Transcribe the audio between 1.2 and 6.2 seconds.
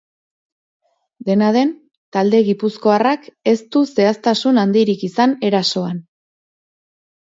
Dena den, talde gipuzkoarrak ez du zehaztasun handirik izan erasoan.